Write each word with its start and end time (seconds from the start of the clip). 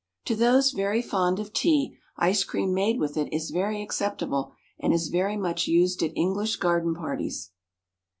To 0.25 0.35
those 0.35 0.71
very 0.71 1.03
fond 1.03 1.39
of 1.39 1.53
tea, 1.53 1.95
ice 2.17 2.43
cream 2.43 2.73
made 2.73 2.97
with 2.99 3.17
it 3.17 3.31
is 3.31 3.51
very 3.51 3.83
acceptable, 3.83 4.51
and 4.79 4.93
is 4.95 5.09
very 5.09 5.37
much 5.37 5.67
used 5.67 6.01
at 6.01 6.15
English 6.17 6.55
garden 6.55 6.95
parties. 6.95 7.51